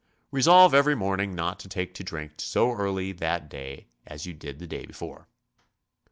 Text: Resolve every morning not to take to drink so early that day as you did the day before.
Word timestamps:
Resolve 0.31 0.73
every 0.73 0.95
morning 0.95 1.35
not 1.35 1.59
to 1.59 1.69
take 1.69 1.93
to 1.93 2.03
drink 2.03 2.31
so 2.39 2.71
early 2.71 3.11
that 3.11 3.49
day 3.49 3.85
as 4.07 4.25
you 4.25 4.33
did 4.33 4.57
the 4.57 4.65
day 4.65 4.83
before. 4.83 5.27